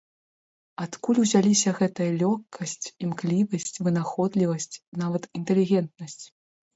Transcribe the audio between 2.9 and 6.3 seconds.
імклівасць, вынаходлівасць, нават інтэлігентнасць?